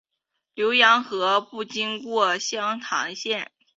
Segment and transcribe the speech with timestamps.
[0.55, 3.51] 浏阳河并不经过湘潭县。